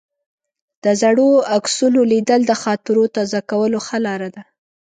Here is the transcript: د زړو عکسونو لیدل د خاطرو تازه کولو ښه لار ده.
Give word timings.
د 0.83 0.85
زړو 1.01 1.29
عکسونو 1.57 1.99
لیدل 2.11 2.41
د 2.47 2.53
خاطرو 2.63 3.03
تازه 3.15 3.39
کولو 3.51 3.77
ښه 3.85 3.97
لار 4.05 4.21
ده. 4.35 4.43